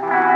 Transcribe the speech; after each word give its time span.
Bye. 0.00 0.29